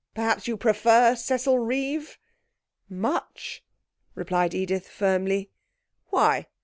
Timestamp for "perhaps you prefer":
0.15-1.15